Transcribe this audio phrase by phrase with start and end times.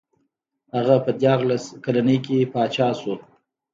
[0.75, 3.13] هغه په دیارلس کلنۍ کې پاچا شو.